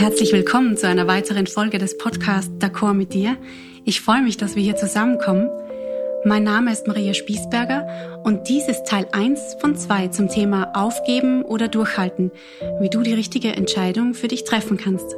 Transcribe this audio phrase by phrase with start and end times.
[0.00, 3.36] Herzlich willkommen zu einer weiteren Folge des Podcasts D'accord mit dir.
[3.84, 5.50] Ich freue mich, dass wir hier zusammenkommen.
[6.24, 11.42] Mein Name ist Maria Spießberger und dies ist Teil 1 von 2 zum Thema Aufgeben
[11.42, 12.30] oder Durchhalten,
[12.80, 15.16] wie du die richtige Entscheidung für dich treffen kannst.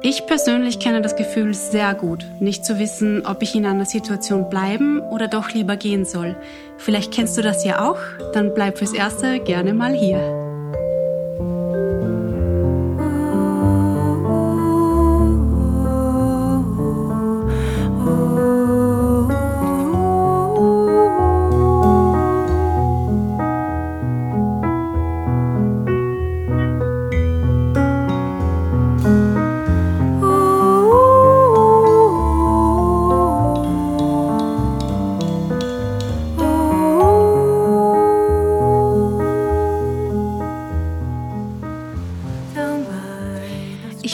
[0.00, 4.48] Ich persönlich kenne das Gefühl sehr gut, nicht zu wissen, ob ich in einer Situation
[4.48, 6.36] bleiben oder doch lieber gehen soll.
[6.78, 7.98] Vielleicht kennst du das ja auch,
[8.32, 10.43] dann bleib fürs Erste gerne mal hier.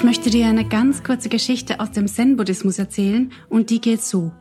[0.01, 4.33] Ich möchte dir eine ganz kurze Geschichte aus dem Zen-Buddhismus erzählen und die geht so.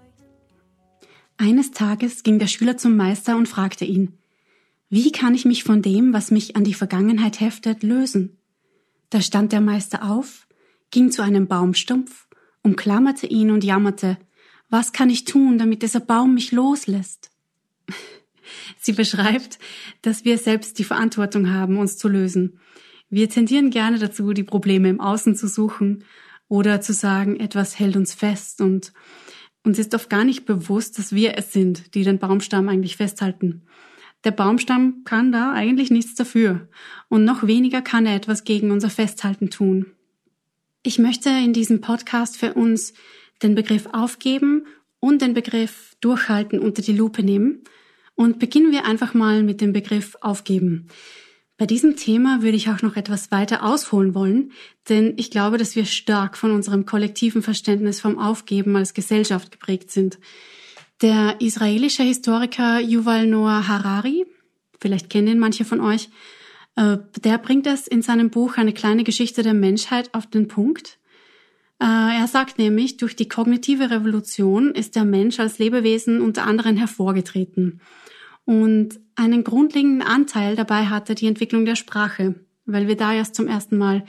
[1.35, 4.17] Eines Tages ging der Schüler zum Meister und fragte ihn,
[4.89, 8.37] wie kann ich mich von dem, was mich an die Vergangenheit heftet, lösen?
[9.09, 10.47] Da stand der Meister auf,
[10.91, 12.29] ging zu einem Baumstumpf,
[12.63, 14.17] umklammerte ihn und jammerte,
[14.69, 17.31] was kann ich tun, damit dieser Baum mich loslässt?
[18.79, 19.59] Sie beschreibt,
[20.03, 22.61] dass wir selbst die Verantwortung haben, uns zu lösen.
[23.09, 26.03] Wir tendieren gerne dazu, die Probleme im Außen zu suchen
[26.47, 28.93] oder zu sagen, etwas hält uns fest und
[29.63, 33.63] uns ist oft gar nicht bewusst, dass wir es sind, die den Baumstamm eigentlich festhalten.
[34.23, 36.67] Der Baumstamm kann da eigentlich nichts dafür
[37.07, 39.87] und noch weniger kann er etwas gegen unser Festhalten tun.
[40.83, 42.93] Ich möchte in diesem Podcast für uns
[43.41, 44.65] den Begriff aufgeben
[44.99, 47.63] und den Begriff durchhalten unter die Lupe nehmen
[48.15, 50.87] und beginnen wir einfach mal mit dem Begriff aufgeben.
[51.59, 54.53] Bei diesem Thema würde ich auch noch etwas weiter ausholen wollen,
[54.87, 59.91] denn ich glaube, dass wir stark von unserem kollektiven Verständnis vom Aufgeben als Gesellschaft geprägt
[59.91, 60.19] sind.
[61.01, 64.25] Der israelische Historiker Yuval Noah Harari,
[64.79, 66.07] vielleicht kennen ihn manche von euch,
[66.77, 70.97] äh, der bringt es in seinem Buch Eine kleine Geschichte der Menschheit auf den Punkt.
[71.81, 76.77] Äh, er sagt nämlich, durch die kognitive Revolution ist der Mensch als Lebewesen unter anderem
[76.77, 77.81] hervorgetreten.
[78.49, 82.33] Und einen grundlegenden Anteil dabei hatte die Entwicklung der Sprache,
[82.65, 84.05] weil wir da erst zum ersten Mal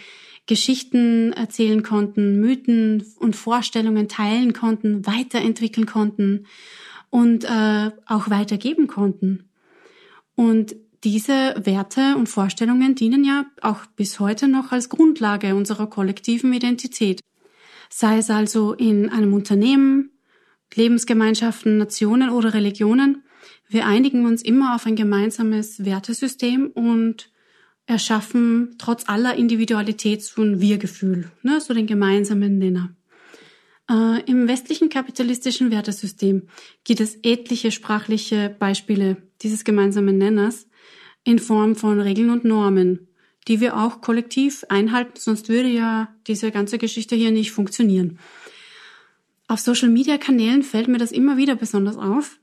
[0.46, 6.46] Geschichten erzählen konnten, Mythen und Vorstellungen teilen konnten, weiterentwickeln konnten
[7.10, 9.50] und äh, auch weitergeben konnten.
[10.36, 10.74] Und
[11.04, 17.20] diese Werte und Vorstellungen dienen ja auch bis heute noch als Grundlage unserer kollektiven Identität.
[17.90, 20.12] Sei es also in einem Unternehmen,
[20.74, 23.22] Lebensgemeinschaften, Nationen oder Religionen,
[23.68, 27.30] wir einigen uns immer auf ein gemeinsames Wertesystem und
[27.86, 32.94] erschaffen trotz aller Individualität so ein Wir-Gefühl, ne, so den gemeinsamen Nenner.
[33.90, 36.48] Äh, Im westlichen kapitalistischen Wertesystem
[36.84, 40.68] gibt es etliche sprachliche Beispiele dieses gemeinsamen Nenners
[41.24, 43.08] in Form von Regeln und Normen,
[43.48, 48.18] die wir auch kollektiv einhalten, sonst würde ja diese ganze Geschichte hier nicht funktionieren.
[49.48, 52.39] Auf Social-Media-Kanälen fällt mir das immer wieder besonders auf,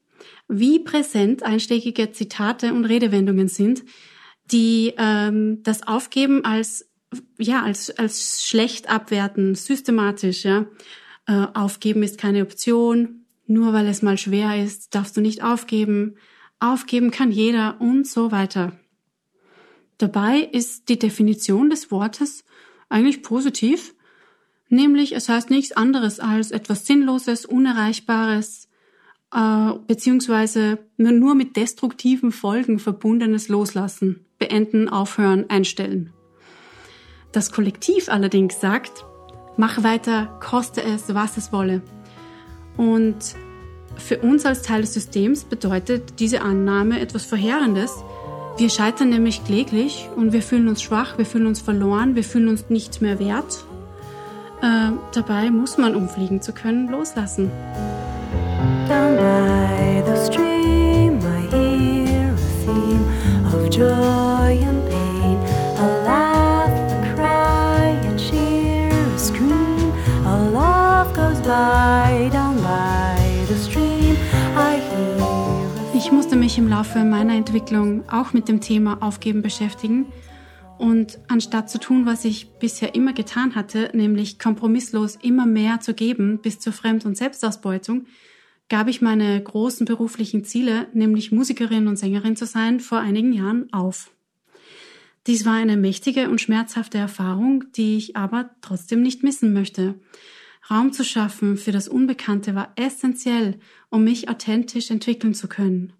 [0.47, 3.83] wie präsent einschlägige Zitate und Redewendungen sind,
[4.51, 6.89] die ähm, das Aufgeben als
[7.37, 10.43] ja als als schlecht abwerten, systematisch.
[10.43, 10.65] Ja,
[11.27, 13.25] äh, aufgeben ist keine Option.
[13.45, 16.15] Nur weil es mal schwer ist, darfst du nicht aufgeben.
[16.59, 18.73] Aufgeben kann jeder und so weiter.
[19.97, 22.43] Dabei ist die Definition des Wortes
[22.89, 23.95] eigentlich positiv,
[24.69, 28.66] nämlich es heißt nichts anderes als etwas Sinnloses, Unerreichbares,
[29.33, 36.13] äh, beziehungsweise nur mit destruktiven Folgen verbundenes Loslassen, beenden, aufhören, einstellen.
[37.31, 39.05] Das Kollektiv allerdings sagt,
[39.57, 41.81] mach weiter, koste es, was es wolle.
[42.77, 43.35] Und
[43.97, 47.91] für uns als Teil des Systems bedeutet diese Annahme etwas Verheerendes.
[48.57, 52.47] Wir scheitern nämlich kläglich und wir fühlen uns schwach, wir fühlen uns verloren, wir fühlen
[52.47, 53.65] uns nicht mehr wert.
[54.61, 57.51] Äh, dabei muss man, um fliegen zu können, loslassen.
[75.93, 80.05] Ich musste mich im Laufe meiner Entwicklung auch mit dem Thema Aufgeben beschäftigen.
[80.77, 85.93] Und anstatt zu tun, was ich bisher immer getan hatte, nämlich kompromisslos immer mehr zu
[85.93, 88.05] geben bis zur Fremd- und Selbstausbeutung,
[88.69, 93.71] gab ich meine großen beruflichen Ziele, nämlich Musikerin und Sängerin zu sein, vor einigen Jahren
[93.71, 94.11] auf.
[95.25, 99.95] Dies war eine mächtige und schmerzhafte Erfahrung, die ich aber trotzdem nicht missen möchte.
[100.69, 103.59] Raum zu schaffen für das Unbekannte war essentiell,
[103.89, 105.93] um mich authentisch entwickeln zu können.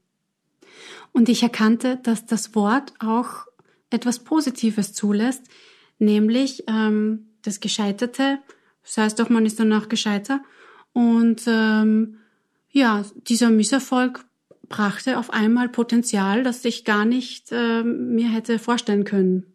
[1.14, 3.46] Und ich erkannte, dass das Wort auch
[3.90, 5.44] etwas Positives zulässt,
[6.00, 8.40] nämlich ähm, das Gescheiterte,
[8.84, 10.42] das heißt doch, man ist danach gescheiter.
[10.94, 12.18] Und ähm,
[12.78, 14.24] ja, dieser Misserfolg
[14.70, 19.46] brachte auf einmal Potenzial, das ich gar nicht äh, mir hätte vorstellen können.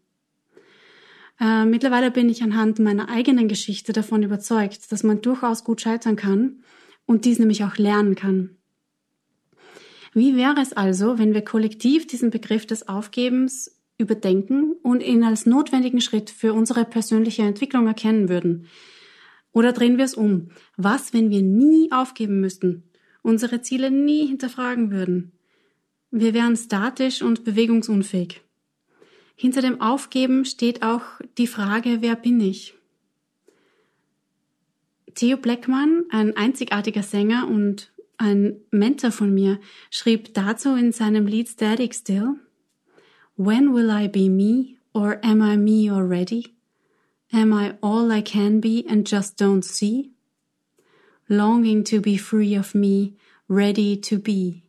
[1.41, 6.17] Äh, mittlerweile bin ich anhand meiner eigenen Geschichte davon überzeugt, dass man durchaus gut scheitern
[6.17, 6.63] kann
[7.07, 8.57] und dies nämlich auch lernen kann.
[10.15, 15.47] Wie wäre es also, wenn wir kollektiv diesen Begriff des Aufgebens überdenken und ihn als
[15.47, 18.67] notwendigen Schritt für unsere persönliche Entwicklung erkennen würden?
[19.53, 20.51] Oder drehen wir es um?
[20.77, 22.85] Was, wenn wir nie aufgeben müssten,
[23.23, 25.33] unsere Ziele nie hinterfragen würden?
[26.11, 28.43] Wir wären statisch und bewegungsunfähig.
[29.35, 31.03] Hinter dem Aufgeben steht auch
[31.39, 32.75] die Frage, wer bin ich?
[35.15, 39.59] Theo Bleckmann, ein einzigartiger Sänger und ein Mentor von mir,
[39.91, 42.37] schrieb dazu in seinem Lied Static Still,
[43.37, 46.55] When will I be me or am I me already?
[47.33, 50.12] Am I all I can be and just don't see?
[51.29, 53.15] Longing to be free of me,
[53.49, 54.63] ready to be.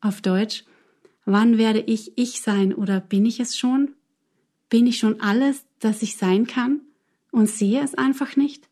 [0.00, 0.64] Auf Deutsch,
[1.24, 3.94] wann werde ich ich sein oder bin ich es schon?
[4.68, 6.80] Bin ich schon alles, das ich sein kann
[7.30, 8.68] und sehe es einfach nicht?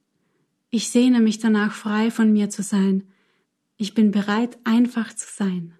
[0.70, 3.04] Ich sehne mich danach, frei von mir zu sein.
[3.76, 5.74] Ich bin bereit, einfach zu sein.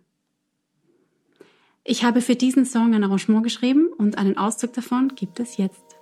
[1.85, 5.97] Ich habe für diesen Song ein Arrangement geschrieben und einen Auszug davon gibt es jetzt.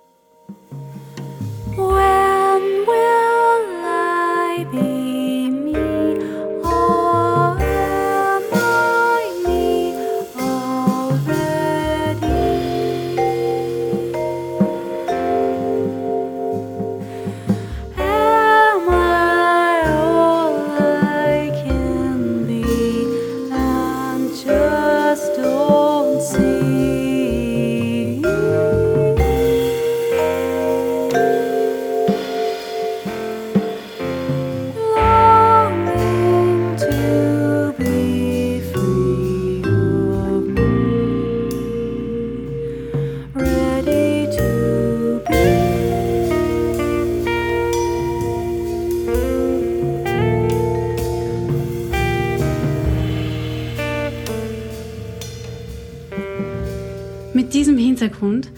[57.77, 58.51] Hintergrund,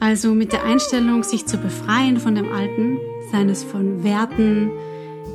[0.00, 2.98] also mit der Einstellung, sich zu befreien von dem Alten,
[3.32, 4.70] seines von Werten,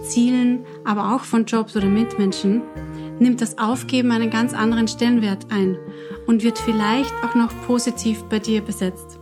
[0.03, 2.61] Zielen, aber auch von Jobs oder Mitmenschen,
[3.19, 5.77] nimmt das Aufgeben einen ganz anderen Stellenwert ein
[6.27, 9.19] und wird vielleicht auch noch positiv bei dir besetzt.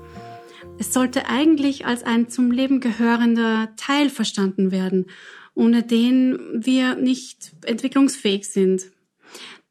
[0.80, 5.06] Es sollte eigentlich als ein zum Leben gehörender Teil verstanden werden,
[5.54, 8.84] ohne den wir nicht entwicklungsfähig sind.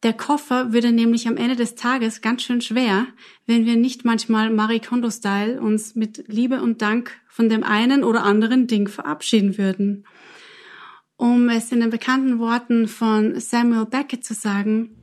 [0.02, 3.06] Der Koffer würde nämlich am Ende des Tages ganz schön schwer,
[3.46, 8.24] wenn wir nicht manchmal Marie Kondo-Style uns mit Liebe und Dank von dem einen oder
[8.24, 10.06] anderen Ding verabschieden würden.
[11.16, 14.96] Um es in den bekannten Worten von Samuel Beckett zu sagen,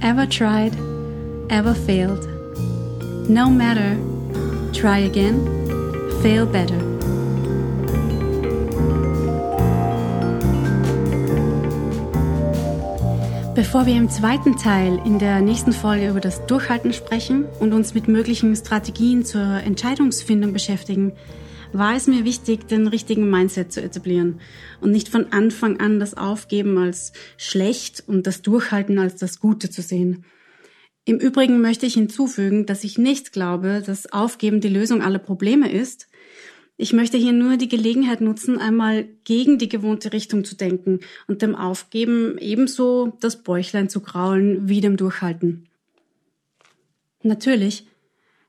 [0.00, 0.72] Ever tried,
[1.48, 2.26] ever failed.
[3.28, 3.96] No matter,
[4.72, 5.46] try again,
[6.22, 6.91] fail better.
[13.54, 17.92] Bevor wir im zweiten Teil in der nächsten Folge über das Durchhalten sprechen und uns
[17.92, 21.12] mit möglichen Strategien zur Entscheidungsfindung beschäftigen,
[21.70, 24.40] war es mir wichtig, den richtigen Mindset zu etablieren
[24.80, 29.68] und nicht von Anfang an das Aufgeben als schlecht und das Durchhalten als das Gute
[29.68, 30.24] zu sehen.
[31.04, 35.70] Im Übrigen möchte ich hinzufügen, dass ich nicht glaube, dass Aufgeben die Lösung aller Probleme
[35.70, 36.08] ist,
[36.76, 41.42] ich möchte hier nur die Gelegenheit nutzen, einmal gegen die gewohnte Richtung zu denken und
[41.42, 45.68] dem Aufgeben ebenso das Bäuchlein zu kraulen wie dem Durchhalten.
[47.22, 47.86] Natürlich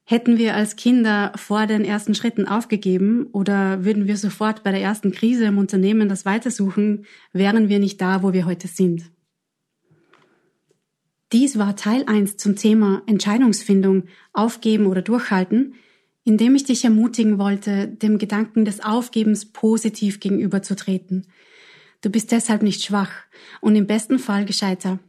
[0.06, 4.82] Hätten wir als Kinder vor den ersten Schritten aufgegeben oder würden wir sofort bei der
[4.82, 9.10] ersten Krise im Unternehmen das Weitersuchen, wären wir nicht da, wo wir heute sind.
[11.32, 14.04] Dies war Teil 1 zum Thema Entscheidungsfindung,
[14.34, 15.76] Aufgeben oder Durchhalten,
[16.24, 21.28] indem ich dich ermutigen wollte, dem Gedanken des Aufgebens positiv gegenüberzutreten.
[22.02, 23.12] Du bist deshalb nicht schwach
[23.62, 25.00] und im besten Fall gescheiter.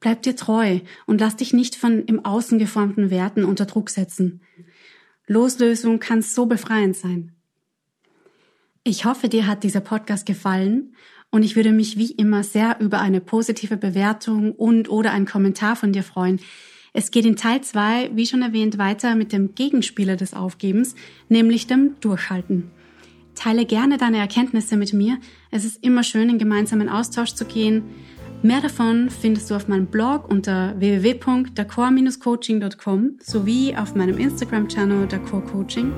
[0.00, 4.40] Bleib dir treu und lass dich nicht von im Außen geformten Werten unter Druck setzen.
[5.26, 7.32] Loslösung kann so befreiend sein.
[8.84, 10.94] Ich hoffe, dir hat dieser Podcast gefallen
[11.30, 15.74] und ich würde mich wie immer sehr über eine positive Bewertung und oder einen Kommentar
[15.74, 16.40] von dir freuen,
[16.98, 20.94] Es geht in Teil 2, wie schon erwähnt, weiter mit dem Gegenspieler des Aufgebens,
[21.28, 22.70] nämlich dem Durchhalten.
[23.34, 25.18] Teile gerne deine Erkenntnisse mit mir.
[25.50, 27.82] Es ist immer schön, in gemeinsamen Austausch zu gehen.
[28.42, 35.42] Mehr davon findest du auf meinem Blog unter www.dercore-coaching.com sowie auf meinem Instagram-Channel der Core
[35.42, 35.92] Coaching.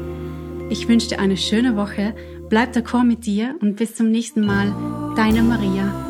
[0.68, 2.12] Ich wünsche dir eine schöne Woche,
[2.48, 4.74] bleib der Core mit dir und bis zum nächsten Mal.
[5.14, 6.08] Deine Maria.